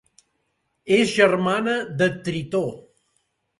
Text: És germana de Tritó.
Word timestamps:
És 0.95 1.13
germana 1.19 1.77
de 2.01 2.09
Tritó. 2.29 2.65